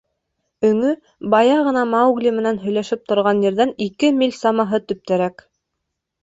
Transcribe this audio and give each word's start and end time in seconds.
Өңө 0.67 0.93
бая 1.33 1.57
ғына 1.67 1.83
Маугли 1.89 2.31
менән 2.37 2.57
һөйләшеп 2.63 3.05
торған 3.13 3.45
ерҙән 3.49 3.75
ике 3.87 4.11
миль 4.23 4.35
самаһы 4.39 4.81
төптәрәк. 4.93 5.47